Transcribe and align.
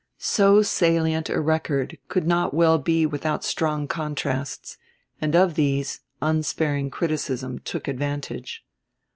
So 0.17 0.63
salient 0.63 1.29
a 1.29 1.39
record 1.39 1.99
could 2.07 2.25
not 2.25 2.55
well 2.55 2.79
be 2.79 3.05
without 3.05 3.43
strong 3.43 3.87
contrasts, 3.87 4.79
and 5.21 5.35
of 5.35 5.53
these 5.53 5.99
unsparing 6.23 6.89
criticism 6.89 7.59
took 7.59 7.87
advantage. 7.87 8.65